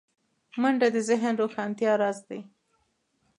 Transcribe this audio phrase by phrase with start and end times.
[0.61, 2.39] منډه د ذهن روښانتیا راز دی